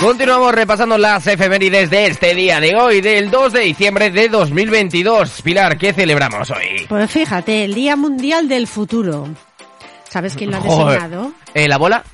Continuamos 0.00 0.54
repasando 0.54 0.96
las 0.96 1.26
efemérides 1.26 1.90
de 1.90 2.06
este 2.06 2.34
día 2.34 2.60
de 2.60 2.76
hoy, 2.76 3.00
del 3.00 3.30
2 3.30 3.52
de 3.52 3.60
diciembre 3.60 4.10
de 4.10 4.28
2022. 4.28 5.42
Pilar, 5.42 5.76
¿qué 5.76 5.92
celebramos 5.92 6.50
hoy? 6.50 6.86
Pues 6.88 7.10
fíjate, 7.10 7.64
el 7.64 7.74
Día 7.74 7.96
Mundial 7.96 8.48
del 8.48 8.68
Futuro. 8.68 9.26
¿Sabes 10.08 10.36
quién 10.36 10.52
lo 10.52 10.58
ha 10.58 10.60
Joder. 10.60 11.00
designado? 11.00 11.32
Eh, 11.52 11.66
¿La 11.66 11.78
bola? 11.78 12.04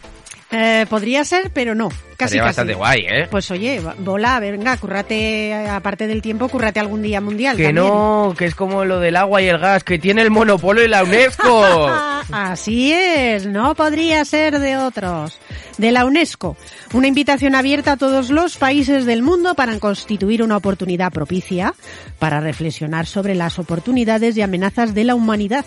Eh, 0.50 0.86
podría 0.88 1.24
ser, 1.24 1.50
pero 1.52 1.74
no. 1.74 1.90
Casi, 2.16 2.36
casi. 2.36 2.38
bastante 2.38 2.74
guay, 2.74 3.06
¿eh? 3.08 3.28
Pues 3.30 3.50
oye, 3.50 3.80
bola, 3.98 4.40
venga, 4.40 4.76
currate, 4.76 5.68
aparte 5.68 6.06
del 6.06 6.22
tiempo, 6.22 6.48
currate 6.48 6.80
algún 6.80 7.02
día 7.02 7.20
mundial. 7.20 7.56
que 7.56 7.64
también. 7.64 7.86
no, 7.86 8.34
que 8.36 8.46
es 8.46 8.54
como 8.54 8.84
lo 8.84 9.00
del 9.00 9.16
agua 9.16 9.42
y 9.42 9.48
el 9.48 9.58
gas, 9.58 9.84
que 9.84 9.98
tiene 9.98 10.22
el 10.22 10.30
monopolio 10.30 10.84
y 10.84 10.88
la 10.88 11.02
UNESCO. 11.02 11.88
Así 12.32 12.92
es, 12.92 13.46
no 13.46 13.74
podría 13.74 14.24
ser 14.24 14.58
de 14.58 14.76
otros. 14.76 15.38
De 15.76 15.90
la 15.90 16.04
UNESCO, 16.04 16.56
una 16.92 17.08
invitación 17.08 17.54
abierta 17.54 17.92
a 17.92 17.96
todos 17.96 18.30
los 18.30 18.56
países 18.56 19.06
del 19.06 19.22
mundo 19.22 19.54
para 19.54 19.76
constituir 19.80 20.42
una 20.42 20.56
oportunidad 20.56 21.12
propicia 21.12 21.74
para 22.18 22.40
reflexionar 22.40 23.06
sobre 23.06 23.34
las 23.34 23.58
oportunidades 23.58 24.36
y 24.36 24.42
amenazas 24.42 24.94
de 24.94 25.04
la 25.04 25.14
humanidad 25.14 25.64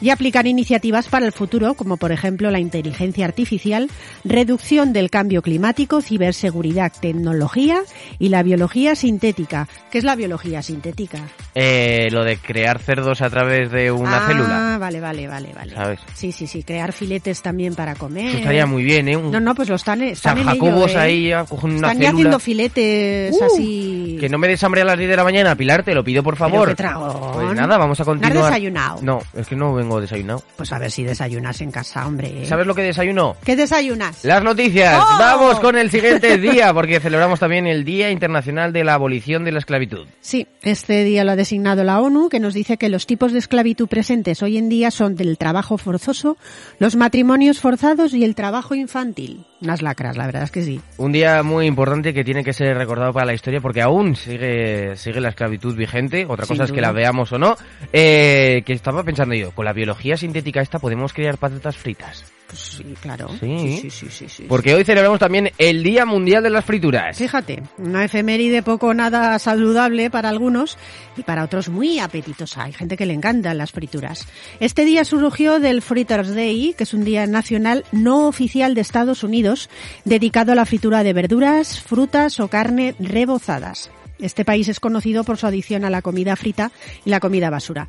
y 0.00 0.10
aplicar 0.10 0.46
iniciativas 0.46 1.08
para 1.08 1.26
el 1.26 1.32
futuro, 1.32 1.74
como 1.74 1.98
por 1.98 2.10
ejemplo 2.10 2.50
la 2.50 2.58
inteligencia 2.58 3.26
artificial, 3.26 3.90
reducción 4.24 4.92
del 4.92 5.10
cambio 5.10 5.42
climático, 5.42 5.89
ciberseguridad, 6.00 6.92
tecnología 7.00 7.82
y 8.20 8.28
la 8.28 8.44
biología 8.44 8.94
sintética. 8.94 9.66
¿Qué 9.90 9.98
es 9.98 10.04
la 10.04 10.14
biología 10.14 10.62
sintética? 10.62 11.18
Eh, 11.56 12.08
lo 12.12 12.22
de 12.22 12.36
crear 12.36 12.78
cerdos 12.78 13.20
a 13.22 13.28
través 13.30 13.70
de 13.72 13.90
una 13.90 14.24
ah, 14.24 14.28
célula. 14.28 14.78
vale, 14.78 15.00
vale, 15.00 15.26
vale, 15.26 15.52
vale. 15.52 15.74
¿Sabes? 15.74 16.00
Sí, 16.14 16.30
sí, 16.30 16.46
sí, 16.46 16.62
crear 16.62 16.92
filetes 16.92 17.42
también 17.42 17.74
para 17.74 17.96
comer. 17.96 18.26
Eso 18.28 18.38
estaría 18.38 18.66
muy 18.66 18.84
bien, 18.84 19.08
¿eh? 19.08 19.16
Un 19.16 19.32
No, 19.32 19.40
no, 19.40 19.54
pues 19.56 19.68
lo 19.68 19.74
están, 19.74 20.00
están 20.02 20.36
San 20.36 20.42
en 20.46 20.48
ello, 20.54 20.64
Jacobos 20.66 20.92
¿eh? 20.94 20.98
ahí 20.98 21.28
ya 21.30 21.44
cogen 21.44 21.70
una 21.70 21.88
Están 21.88 21.96
célula. 21.96 22.10
haciendo 22.10 22.38
filetes 22.38 23.34
Uh, 23.40 23.44
así. 23.46 24.16
Que 24.20 24.28
no 24.28 24.38
me 24.38 24.46
des 24.48 24.62
hambre 24.62 24.82
a 24.82 24.84
las 24.84 24.98
10 24.98 25.10
de 25.10 25.16
la 25.16 25.24
mañana, 25.24 25.54
Pilar, 25.56 25.82
te 25.82 25.94
lo 25.94 26.04
pido 26.04 26.22
por 26.22 26.36
favor. 26.36 26.68
qué 26.68 26.74
tragón. 26.74 27.32
Pues 27.32 27.54
nada, 27.56 27.78
vamos 27.78 27.98
a 28.00 28.04
¿No 28.04 28.12
has 28.12 28.18
continuar. 28.18 28.44
desayunado? 28.44 28.98
No, 29.02 29.18
es 29.34 29.46
que 29.46 29.56
no 29.56 29.72
vengo 29.74 30.00
desayunado. 30.00 30.42
Pues 30.56 30.72
a 30.72 30.78
ver 30.78 30.90
si 30.90 31.02
desayunas 31.04 31.60
en 31.62 31.70
casa, 31.70 32.06
hombre. 32.06 32.44
¿Sabes 32.46 32.66
lo 32.66 32.74
que 32.74 32.82
desayuno? 32.82 33.36
¿Qué 33.44 33.56
desayunas? 33.56 34.24
Las 34.24 34.42
noticias. 34.42 34.94
¡Oh! 35.00 35.18
Vamos 35.18 35.60
con 35.60 35.76
el 35.78 35.79
siguiente 35.88 36.36
día, 36.38 36.74
porque 36.74 36.98
celebramos 36.98 37.38
también 37.38 37.68
el 37.68 37.84
Día 37.84 38.10
Internacional 38.10 38.72
de 38.72 38.84
la 38.84 38.94
Abolición 38.94 39.44
de 39.44 39.52
la 39.52 39.60
Esclavitud. 39.60 40.06
Sí, 40.20 40.48
este 40.62 41.04
día 41.04 41.22
lo 41.24 41.30
ha 41.30 41.36
designado 41.36 41.84
la 41.84 42.00
ONU, 42.00 42.28
que 42.28 42.40
nos 42.40 42.52
dice 42.52 42.76
que 42.76 42.88
los 42.88 43.06
tipos 43.06 43.32
de 43.32 43.38
esclavitud 43.38 43.88
presentes 43.88 44.42
hoy 44.42 44.58
en 44.58 44.68
día 44.68 44.90
son 44.90 45.14
del 45.14 45.38
trabajo 45.38 45.78
forzoso, 45.78 46.36
los 46.78 46.96
matrimonios 46.96 47.60
forzados 47.60 48.12
y 48.12 48.24
el 48.24 48.34
trabajo 48.34 48.74
infantil. 48.74 49.46
Unas 49.62 49.80
lacras, 49.80 50.16
la 50.16 50.26
verdad 50.26 50.42
es 50.42 50.50
que 50.50 50.62
sí. 50.62 50.80
Un 50.96 51.12
día 51.12 51.42
muy 51.42 51.66
importante 51.66 52.12
que 52.12 52.24
tiene 52.24 52.42
que 52.42 52.52
ser 52.52 52.76
recordado 52.76 53.12
para 53.12 53.26
la 53.26 53.34
historia 53.34 53.60
porque 53.60 53.82
aún 53.82 54.16
sigue, 54.16 54.96
sigue 54.96 55.20
la 55.20 55.28
esclavitud 55.28 55.76
vigente. 55.76 56.26
Otra 56.26 56.46
Sin 56.46 56.56
cosa 56.56 56.64
es 56.64 56.72
que 56.72 56.80
la 56.80 56.92
veamos 56.92 57.32
o 57.32 57.38
no. 57.38 57.56
Eh, 57.92 58.62
que 58.64 58.72
estaba 58.72 59.04
pensando 59.04 59.34
yo, 59.34 59.52
con 59.52 59.64
la 59.64 59.72
biología 59.72 60.16
sintética 60.16 60.60
esta 60.60 60.78
podemos 60.78 61.12
crear 61.12 61.38
patatas 61.38 61.76
fritas. 61.76 62.24
Pues 62.50 62.62
sí, 62.62 62.94
claro. 63.00 63.28
Sí. 63.38 63.78
sí, 63.80 63.90
sí, 63.90 64.06
sí, 64.10 64.28
sí. 64.28 64.44
Porque 64.48 64.74
hoy 64.74 64.84
celebramos 64.84 65.20
también 65.20 65.52
el 65.56 65.84
Día 65.84 66.04
Mundial 66.04 66.42
de 66.42 66.50
las 66.50 66.64
Frituras. 66.64 67.16
Fíjate, 67.16 67.62
una 67.78 68.04
efeméride 68.04 68.64
poco 68.64 68.92
nada 68.92 69.38
saludable 69.38 70.10
para 70.10 70.30
algunos 70.30 70.76
y 71.16 71.22
para 71.22 71.44
otros 71.44 71.68
muy 71.68 72.00
apetitosa. 72.00 72.64
Hay 72.64 72.72
gente 72.72 72.96
que 72.96 73.06
le 73.06 73.14
encantan 73.14 73.56
las 73.56 73.70
frituras. 73.70 74.26
Este 74.58 74.84
día 74.84 75.04
surgió 75.04 75.60
del 75.60 75.80
Fritters 75.80 76.34
Day, 76.34 76.74
que 76.76 76.82
es 76.82 76.92
un 76.92 77.04
día 77.04 77.24
nacional 77.28 77.84
no 77.92 78.26
oficial 78.26 78.74
de 78.74 78.80
Estados 78.80 79.22
Unidos, 79.22 79.70
dedicado 80.04 80.50
a 80.50 80.56
la 80.56 80.66
fritura 80.66 81.04
de 81.04 81.12
verduras, 81.12 81.80
frutas 81.80 82.40
o 82.40 82.48
carne 82.48 82.96
rebozadas. 82.98 83.92
Este 84.18 84.44
país 84.44 84.68
es 84.68 84.80
conocido 84.80 85.22
por 85.22 85.38
su 85.38 85.46
adicción 85.46 85.84
a 85.84 85.90
la 85.90 86.02
comida 86.02 86.34
frita 86.34 86.72
y 87.04 87.10
la 87.10 87.20
comida 87.20 87.48
basura. 87.48 87.88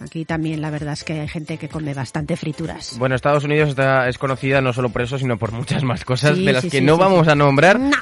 Aquí 0.00 0.24
también 0.24 0.60
la 0.60 0.70
verdad 0.70 0.92
es 0.92 1.04
que 1.04 1.20
hay 1.20 1.28
gente 1.28 1.56
que 1.56 1.68
come 1.68 1.94
bastante 1.94 2.36
frituras. 2.36 2.96
Bueno, 2.98 3.14
Estados 3.14 3.44
Unidos 3.44 3.70
está, 3.70 4.08
es 4.08 4.18
conocida 4.18 4.60
no 4.60 4.72
solo 4.72 4.90
por 4.90 5.02
eso, 5.02 5.18
sino 5.18 5.38
por 5.38 5.52
muchas 5.52 5.82
más 5.84 6.04
cosas 6.04 6.36
Sí, 6.36 6.44
de 6.44 6.52
las 6.52 6.62
sí, 6.62 6.70
que 6.70 6.78
sí, 6.80 6.84
no 6.84 6.96
vamos 6.98 7.28
a 7.28 7.34
nombrar. 7.34 7.78
No. 7.80 7.96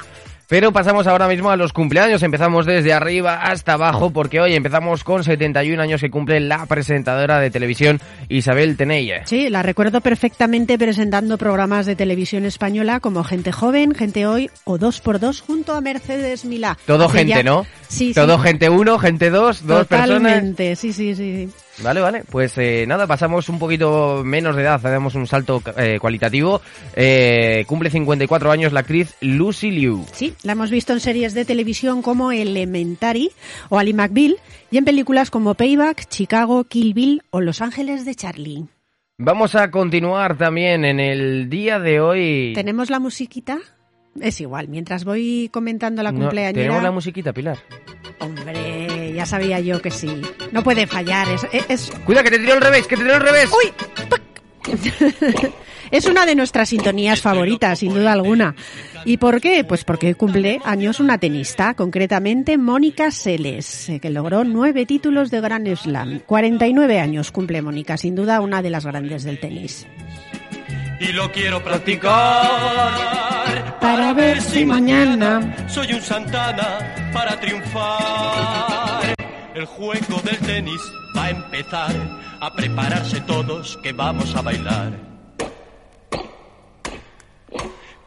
Pero 0.47 0.71
pasamos 0.71 1.07
ahora 1.07 1.27
mismo 1.27 1.49
a 1.49 1.55
los 1.57 1.73
cumpleaños. 1.73 2.21
Empezamos 2.21 2.67
desde 2.67 2.93
arriba 2.93 3.41
hasta 3.41 3.73
abajo 3.73 4.11
porque 4.11 4.39
hoy 4.39 4.53
empezamos 4.53 5.03
con 5.03 5.23
71 5.23 5.81
años 5.81 6.01
que 6.01 6.11
cumple 6.11 6.39
la 6.39 6.67
presentadora 6.67 7.39
de 7.39 7.49
televisión 7.49 7.99
Isabel 8.29 8.77
Teneye. 8.77 9.21
Sí, 9.25 9.49
la 9.49 9.63
recuerdo 9.63 10.01
perfectamente 10.01 10.77
presentando 10.77 11.39
programas 11.39 11.87
de 11.87 11.95
televisión 11.95 12.45
española 12.45 12.99
como 12.99 13.23
Gente 13.23 13.51
Joven, 13.51 13.95
Gente 13.95 14.27
Hoy 14.27 14.51
o 14.65 14.77
Dos 14.77 15.01
por 15.01 15.19
Dos 15.19 15.41
junto 15.41 15.73
a 15.73 15.81
Mercedes 15.81 16.45
Milá. 16.45 16.77
Todo 16.85 17.05
Hace 17.05 17.17
gente, 17.19 17.33
ya- 17.37 17.41
¿no? 17.43 17.65
Sí, 17.87 18.13
Todo 18.13 18.37
sí. 18.37 18.43
gente 18.43 18.69
uno, 18.69 18.99
gente 18.99 19.31
dos, 19.31 19.65
dos 19.65 19.87
personas. 19.87 20.09
Totalmente, 20.21 20.75
sí, 20.75 20.93
sí, 20.93 21.15
sí. 21.15 21.49
Vale, 21.83 21.99
vale. 22.01 22.23
Pues 22.29 22.57
eh, 22.57 22.85
nada, 22.87 23.05
pasamos 23.05 23.49
un 23.49 23.59
poquito 23.59 24.23
menos 24.23 24.55
de 24.55 24.61
edad, 24.61 24.79
damos 24.81 25.15
un 25.15 25.27
salto 25.27 25.61
eh, 25.77 25.97
cualitativo. 25.99 26.61
Eh, 26.95 27.65
cumple 27.67 27.89
54 27.89 28.51
años 28.51 28.71
la 28.73 28.79
actriz 28.81 29.15
Lucy 29.21 29.71
Liu. 29.71 30.05
Sí, 30.13 30.33
la 30.43 30.53
hemos 30.53 30.71
visto 30.71 30.93
en 30.93 30.99
series 30.99 31.33
de 31.33 31.43
televisión 31.45 32.01
como 32.01 32.31
Elementary 32.31 33.31
o 33.69 33.77
Ali 33.77 33.93
McBeal 33.93 34.37
y 34.71 34.77
en 34.77 34.85
películas 34.85 35.29
como 35.31 35.53
Payback, 35.55 36.07
Chicago, 36.07 36.63
Kill 36.63 36.93
Bill 36.93 37.23
o 37.29 37.41
Los 37.41 37.61
Ángeles 37.61 38.05
de 38.05 38.15
Charlie. 38.15 38.65
Vamos 39.17 39.55
a 39.55 39.71
continuar 39.71 40.37
también 40.37 40.83
en 40.85 40.99
el 40.99 41.49
día 41.49 41.79
de 41.79 41.99
hoy. 42.01 42.51
¿Tenemos 42.53 42.89
la 42.89 42.99
musiquita? 42.99 43.59
Es 44.19 44.39
igual, 44.41 44.67
mientras 44.69 45.03
voy 45.03 45.49
comentando 45.51 46.01
la 46.03 46.11
No, 46.11 46.19
cumpleañera... 46.19 46.63
Tenemos 46.63 46.83
la 46.83 46.91
musiquita, 46.91 47.33
Pilar. 47.33 47.57
Hombre, 48.19 48.87
ya 49.15 49.25
sabía 49.25 49.59
yo 49.59 49.81
que 49.81 49.89
sí. 49.91 50.21
No 50.51 50.63
puede 50.63 50.85
fallar, 50.87 51.27
es... 51.29 51.47
es- 51.69 51.91
Cuida, 52.05 52.21
que 52.23 52.29
te 52.31 52.39
tiro 52.39 52.53
al 52.53 52.61
revés, 52.61 52.85
que 52.87 52.95
te 52.97 53.03
tiro 53.03 53.15
al 53.15 53.21
revés. 53.21 53.49
¡Uy! 53.51 53.73
Es 55.91 56.07
una 56.07 56.25
de 56.25 56.33
nuestras 56.33 56.69
sintonías 56.69 57.21
favoritas, 57.21 57.77
sin 57.79 57.93
duda 57.93 58.13
alguna. 58.13 58.55
¿Y 59.05 59.17
por 59.17 59.39
qué? 59.39 59.63
Pues 59.63 59.83
porque 59.83 60.15
cumple 60.15 60.59
años 60.65 60.99
una 60.99 61.19
tenista, 61.19 61.75
concretamente 61.75 62.57
Mónica 62.57 63.11
Seles, 63.11 63.87
eh, 63.89 63.99
que 63.99 64.09
logró 64.09 64.43
nueve 64.43 64.87
títulos 64.87 65.29
de 65.29 65.41
Grand 65.41 65.73
Slam. 65.75 66.21
49 66.25 66.99
años 66.99 67.31
cumple 67.31 67.61
Mónica, 67.61 67.97
sin 67.97 68.15
duda 68.15 68.41
una 68.41 68.63
de 68.63 68.71
las 68.71 68.83
grandes 68.83 69.23
del 69.23 69.39
tenis. 69.39 69.85
y 70.99 71.13
lo 71.13 71.31
quiero 71.31 71.63
practicar 71.63 72.11
Para 73.79 74.11
ver 74.13 74.41
si 74.41 74.65
mañana 74.65 75.55
soy 75.69 75.93
un 75.93 76.01
Santana 76.01 77.11
para 77.13 77.39
triunfar. 77.39 78.74
El 79.55 79.65
juego 79.65 80.21
del 80.25 80.37
tenis 80.39 80.81
va 81.15 81.25
a 81.25 81.29
empezar 81.29 81.95
a 82.41 82.53
prepararse 82.53 83.21
todos 83.21 83.79
que 83.81 83.93
vamos 83.93 84.35
a 84.35 84.41
bailar. 84.41 84.91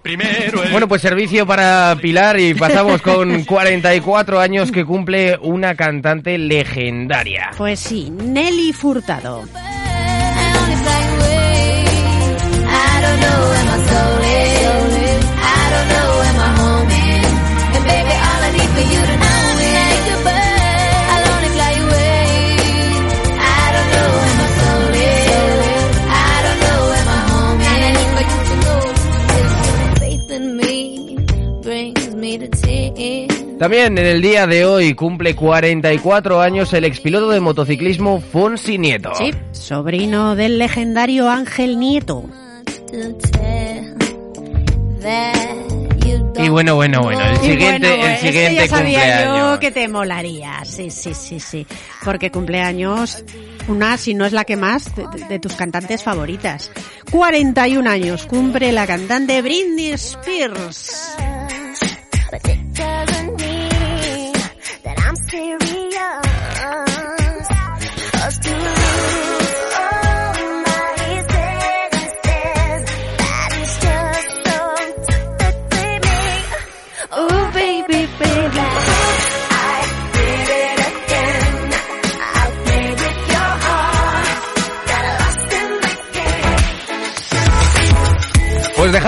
Primero 0.02 0.62
el 0.62 0.70
Bueno, 0.70 0.86
pues 0.86 1.00
servicio 1.00 1.46
para 1.46 1.96
Pilar 2.02 2.38
y 2.38 2.52
pasamos 2.52 3.00
con 3.00 3.44
44 3.46 4.40
años 4.40 4.70
que 4.70 4.84
cumple 4.84 5.38
una 5.40 5.74
cantante 5.74 6.36
legendaria. 6.36 7.52
Pues 7.56 7.80
sí, 7.80 8.10
Nelly 8.10 8.74
Furtado. 8.74 9.44
También 33.58 33.98
en 33.98 34.06
el 34.06 34.22
día 34.22 34.46
de 34.46 34.64
hoy 34.64 34.94
cumple 34.94 35.34
44 35.34 36.40
años 36.40 36.72
el 36.72 36.84
expiloto 36.84 37.28
de 37.30 37.40
motociclismo 37.40 38.20
Fonsi 38.20 38.78
Nieto. 38.78 39.12
Sí, 39.18 39.32
sobrino 39.52 40.36
del 40.36 40.58
legendario 40.58 41.28
Ángel 41.28 41.78
Nieto. 41.78 42.24
Y 46.40 46.48
bueno, 46.50 46.76
bueno, 46.76 47.00
bueno, 47.02 47.20
el 47.30 47.36
siguiente, 47.38 47.88
bueno, 47.88 48.04
el 48.06 48.12
este 48.12 48.26
siguiente 48.28 48.54
ya 48.54 48.68
sabía 48.68 49.00
cumpleaños. 49.00 49.38
yo 49.54 49.58
que 49.58 49.70
te 49.72 49.88
molaría. 49.88 50.64
Sí, 50.64 50.90
sí, 50.90 51.12
sí, 51.14 51.40
sí. 51.40 51.66
Porque 52.04 52.30
cumpleaños, 52.30 53.24
una, 53.66 53.96
si 53.96 54.14
no 54.14 54.24
es 54.24 54.32
la 54.32 54.44
que 54.44 54.56
más, 54.56 54.94
de, 54.94 55.04
de- 55.08 55.24
de 55.26 55.38
tus 55.40 55.54
cantantes 55.54 56.04
favoritas. 56.04 56.70
41 57.10 57.90
años 57.90 58.24
cumple 58.26 58.70
la 58.70 58.86
cantante 58.86 59.42
Britney 59.42 59.88
Spears. 59.94 61.16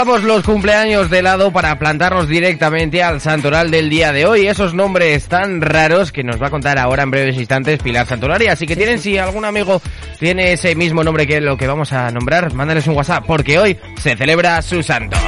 Dejamos 0.00 0.24
los 0.24 0.44
cumpleaños 0.44 1.10
de 1.10 1.20
lado 1.20 1.52
para 1.52 1.78
plantarnos 1.78 2.26
directamente 2.26 3.02
al 3.02 3.20
santoral 3.20 3.70
del 3.70 3.90
día 3.90 4.12
de 4.12 4.24
hoy. 4.24 4.46
Esos 4.46 4.72
nombres 4.72 5.28
tan 5.28 5.60
raros 5.60 6.10
que 6.10 6.24
nos 6.24 6.40
va 6.40 6.46
a 6.46 6.50
contar 6.50 6.78
ahora 6.78 7.02
en 7.02 7.10
breves 7.10 7.36
instantes 7.36 7.82
Pilar 7.82 8.06
Santorari. 8.06 8.46
Así 8.46 8.66
que 8.66 8.76
tienen, 8.76 8.98
si 8.98 9.18
algún 9.18 9.44
amigo 9.44 9.82
tiene 10.18 10.54
ese 10.54 10.74
mismo 10.74 11.04
nombre 11.04 11.26
que 11.26 11.42
lo 11.42 11.58
que 11.58 11.66
vamos 11.66 11.92
a 11.92 12.10
nombrar, 12.10 12.54
mándales 12.54 12.86
un 12.86 12.96
WhatsApp 12.96 13.24
porque 13.26 13.58
hoy 13.58 13.76
se 13.98 14.16
celebra 14.16 14.62
su 14.62 14.82
santo. 14.82 15.18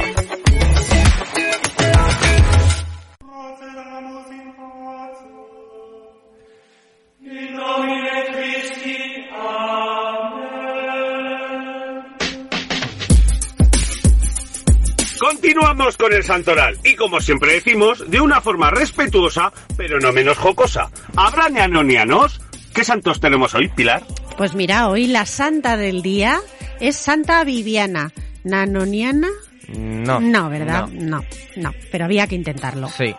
Continuamos 15.63 15.95
con 15.95 16.11
el 16.11 16.23
santoral 16.25 16.77
y 16.83 16.93
como 16.95 17.21
siempre 17.21 17.53
decimos, 17.53 18.03
de 18.11 18.19
una 18.19 18.41
forma 18.41 18.69
respetuosa, 18.69 19.53
pero 19.77 19.97
no 20.01 20.11
menos 20.11 20.37
jocosa. 20.37 20.91
¿Habrá 21.15 21.47
neanonianos? 21.47 22.41
¿Qué 22.75 22.83
santos 22.83 23.21
tenemos 23.21 23.55
hoy, 23.55 23.69
Pilar? 23.69 24.03
Pues 24.37 24.55
mira, 24.55 24.89
hoy 24.89 25.07
la 25.07 25.25
santa 25.25 25.77
del 25.77 26.01
día 26.01 26.41
es 26.81 26.97
Santa 26.97 27.45
Viviana. 27.45 28.11
¿Nanoniana? 28.43 29.29
No. 29.69 30.19
No, 30.19 30.49
¿verdad? 30.49 30.89
no. 30.89 31.19
No, 31.19 31.25
no, 31.55 31.71
pero 31.93 32.03
había 32.03 32.27
que 32.27 32.35
intentarlo. 32.35 32.89
Sí. 32.89 33.15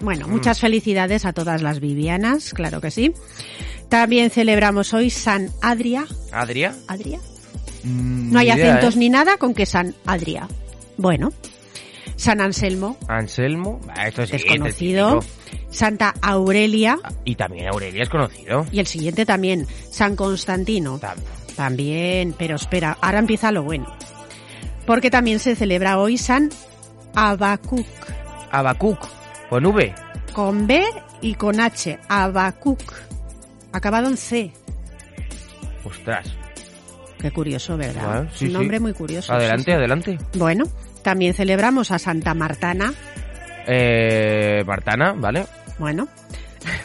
Bueno, 0.00 0.26
muchas 0.26 0.58
felicidades 0.58 1.24
a 1.24 1.32
todas 1.32 1.62
las 1.62 1.78
Vivianas, 1.78 2.54
claro 2.54 2.80
que 2.80 2.90
sí. 2.90 3.12
También 3.88 4.30
celebramos 4.30 4.92
hoy 4.94 5.10
San 5.10 5.48
Adria. 5.62 6.06
¿Adria? 6.32 6.74
¿Adria? 6.88 7.20
Mm, 7.84 8.32
No 8.32 8.40
hay 8.40 8.50
idea, 8.50 8.72
acentos 8.72 8.96
¿eh? 8.96 8.98
ni 8.98 9.10
nada 9.10 9.36
con 9.36 9.54
que 9.54 9.64
San 9.64 9.94
Adria. 10.06 10.48
Bueno, 10.96 11.32
San 12.16 12.40
Anselmo, 12.40 12.96
Anselmo, 13.08 13.80
ah, 13.96 14.06
esto 14.08 14.22
es 14.22 14.30
desconocido. 14.30 15.20
típico. 15.20 15.64
Santa 15.70 16.14
Aurelia 16.22 16.98
Y 17.24 17.34
también 17.34 17.68
Aurelia 17.68 18.02
es 18.04 18.08
conocido. 18.08 18.64
y 18.70 18.78
el 18.78 18.86
siguiente 18.86 19.26
también, 19.26 19.66
San 19.90 20.14
Constantino. 20.16 20.98
Tam- 21.00 21.16
También, 21.56 22.34
pero 22.38 22.56
espera, 22.56 22.96
ahora 23.00 23.18
empieza 23.18 23.50
lo 23.52 23.62
bueno. 23.64 23.86
Porque 24.86 25.10
también 25.10 25.38
se 25.38 25.54
celebra 25.56 25.98
hoy 25.98 26.18
San 26.18 26.50
Abacuc, 27.14 27.86
Abacuc, 28.50 28.98
con 29.48 29.64
V. 29.66 29.94
con 30.32 30.66
B 30.66 30.84
y 31.20 31.34
con 31.34 31.58
H, 31.60 31.98
Abacuc, 32.08 32.80
acabado 33.72 34.08
en 34.08 34.16
C. 34.16 34.52
Ostras. 35.84 36.26
Qué 37.18 37.30
curioso, 37.30 37.76
¿verdad? 37.76 38.28
Sí, 38.34 38.46
Un 38.46 38.52
nombre 38.54 38.76
sí. 38.78 38.82
muy 38.82 38.92
curioso. 38.92 39.32
Adelante, 39.32 39.64
sí. 39.64 39.70
adelante. 39.72 40.18
Bueno, 40.36 40.64
también 41.04 41.34
celebramos 41.34 41.92
a 41.92 41.98
Santa 42.00 42.34
Martana. 42.34 42.92
Eh, 43.66 44.64
Martana, 44.66 45.12
¿vale? 45.16 45.46
Bueno, 45.78 46.08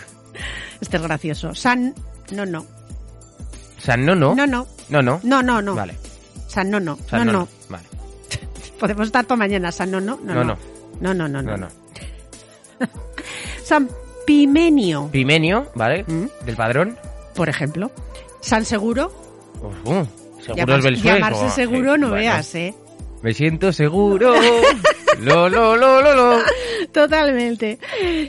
este 0.81 0.97
es 0.97 1.03
gracioso. 1.03 1.55
San, 1.55 1.95
no, 2.31 2.45
no. 2.45 2.65
San 3.79 4.05
Nono. 4.05 4.35
No, 4.35 4.45
no. 4.45 4.67
No, 4.89 5.01
no. 5.01 5.19
No, 5.23 5.41
no, 5.41 5.61
no. 5.61 5.73
Vale. 5.75 5.95
San 6.47 6.69
no, 6.69 6.79
no. 6.79 6.97
San 7.09 7.25
no, 7.25 7.31
no. 7.33 7.47
Vale. 7.69 7.85
Podemos 8.79 9.07
estar 9.07 9.23
toda 9.25 9.37
mañana. 9.37 9.71
San 9.71 9.89
no, 9.91 9.99
no. 10.01 10.19
No, 10.23 10.33
No, 10.35 10.43
no. 10.43 10.53
no. 10.53 10.57
No, 11.01 11.13
no, 11.13 11.27
no, 11.29 11.41
No, 11.41 11.57
no. 11.57 11.67
no. 11.67 11.69
San 13.63 13.89
Pimenio, 14.25 15.09
Pimenio, 15.11 15.71
¿vale? 15.75 16.03
¿Mm? 16.07 16.25
Del 16.45 16.55
padrón. 16.55 16.97
por 17.35 17.49
ejemplo. 17.49 17.91
San 18.41 18.63
Seguro. 18.65 19.11
Uh, 19.61 20.05
seguro 20.43 20.65
Llamar- 20.77 20.93
es 20.93 21.01
llamarse 21.03 21.49
seguro 21.49 21.97
no 21.97 22.11
veas, 22.11 22.53
¿eh? 22.55 22.73
Me 23.21 23.33
siento 23.33 23.73
seguro. 23.73 24.33
lo, 25.21 25.49
lo, 25.49 25.75
lo, 25.75 26.01
lo, 26.01 26.15
lo. 26.15 26.39
Totalmente. 26.91 27.79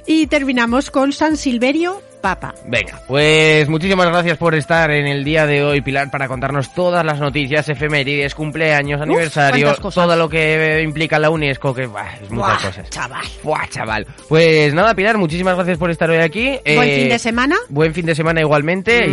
Y 0.07 0.27
terminamos 0.27 0.91
con 0.91 1.13
San 1.13 1.37
Silverio 1.37 2.03
Papa. 2.21 2.55
Venga, 2.67 3.01
pues 3.07 3.69
muchísimas 3.69 4.07
gracias 4.07 4.37
por 4.39 4.55
estar 4.55 4.91
en 4.91 5.07
el 5.07 5.25
día 5.25 5.47
de 5.47 5.63
hoy, 5.65 5.81
Pilar, 5.81 6.11
para 6.11 6.29
contarnos 6.29 6.73
todas 6.75 7.05
las 7.05 7.19
noticias, 7.21 7.69
efemérides, 7.69 8.35
cumpleaños, 8.35 9.01
aniversario, 9.01 9.67
cuántas 9.67 9.81
cosas. 9.83 10.05
todo 10.05 10.17
lo 10.17 10.29
que 10.29 10.83
implica 10.83 11.19
la 11.19 11.31
UNESCO, 11.31 11.75
que 11.75 11.87
bah, 11.87 12.15
es 12.23 12.31
muchas 12.31 12.63
Buah, 12.63 12.71
cosas. 12.71 12.91
chaval. 12.91 13.25
Buah, 13.43 13.67
chaval. 13.69 14.07
Pues 14.29 14.75
nada, 14.75 14.95
Pilar, 14.95 15.17
muchísimas 15.19 15.55
gracias 15.57 15.79
por 15.79 15.91
estar 15.91 16.11
hoy 16.11 16.19
aquí. 16.19 16.59
Buen 16.75 16.89
Eh, 16.89 16.97
fin 17.01 17.09
de 17.09 17.19
semana. 17.19 17.57
Buen 17.69 17.95
fin 17.95 18.07
de 18.07 18.15
semana 18.15 18.41
igualmente 18.41 19.07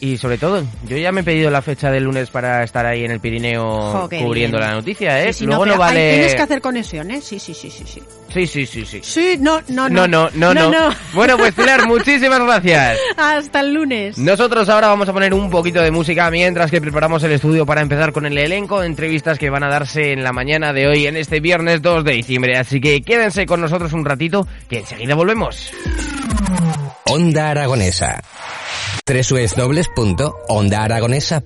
y- 0.00 0.16
sobre 0.16 0.38
todo, 0.38 0.62
yo 0.86 0.96
ya 0.96 1.10
me 1.10 1.22
he 1.22 1.24
pedido 1.24 1.50
la 1.50 1.62
fecha 1.62 1.90
del 1.90 2.04
lunes 2.04 2.30
para 2.30 2.62
estar 2.62 2.86
ahí 2.86 3.04
en 3.04 3.10
el 3.10 3.20
Pirineo 3.20 4.08
cubriendo 4.08 4.58
bien. 4.58 4.68
la 4.70 4.74
noticia, 4.74 5.22
¿eh? 5.24 5.32
Sí, 5.32 5.40
sí, 5.40 5.46
Luego 5.46 5.66
no, 5.66 5.72
ahí 5.72 5.78
vale... 5.78 6.12
Tienes 6.12 6.34
que 6.34 6.42
hacer 6.42 6.60
conexiones. 6.60 7.24
Sí, 7.24 7.38
sí, 7.38 7.54
sí, 7.54 7.70
sí, 7.70 7.84
sí. 7.86 8.02
Sí, 8.32 8.46
sí, 8.46 8.66
sí, 8.66 8.86
sí. 8.86 9.00
Sí, 9.02 9.36
no, 9.38 9.60
no, 9.68 9.88
No, 9.88 10.08
no. 10.08 10.30
no, 10.34 10.54
no, 10.54 10.70
no. 10.70 10.94
Bueno, 11.12 11.36
pues 11.36 11.52
Pilar, 11.52 11.86
muchísimas 11.86 12.40
gracias. 12.40 12.98
Hasta 13.16 13.60
el 13.60 13.74
lunes. 13.74 14.16
Nosotros 14.16 14.68
ahora 14.68 14.88
vamos 14.88 15.08
a 15.08 15.12
poner 15.12 15.34
un 15.34 15.50
poquito 15.50 15.82
de 15.82 15.90
música 15.90 16.30
mientras 16.30 16.70
que 16.70 16.80
preparamos 16.80 17.22
el 17.24 17.32
estudio 17.32 17.66
para 17.66 17.82
empezar 17.82 18.12
con 18.12 18.24
el 18.24 18.38
elenco 18.38 18.80
de 18.80 18.86
entrevistas 18.86 19.38
que 19.38 19.50
van 19.50 19.64
a 19.64 19.68
darse 19.68 20.12
en 20.12 20.24
la 20.24 20.32
mañana 20.32 20.72
de 20.72 20.86
hoy, 20.86 21.06
en 21.06 21.16
este 21.16 21.40
viernes 21.40 21.82
2 21.82 22.04
de 22.04 22.12
diciembre. 22.12 22.56
Así 22.56 22.80
que 22.80 23.02
quédense 23.02 23.44
con 23.44 23.60
nosotros 23.60 23.92
un 23.92 24.04
ratito, 24.04 24.46
que 24.68 24.78
enseguida 24.78 25.14
volvemos. 25.14 25.70
Onda 30.48 30.84
Aragonesa. 30.84 31.42